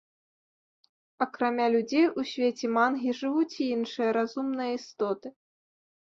[1.25, 5.27] Акрамя людзей у свеце мангі жывуць і іншыя разумныя істоты.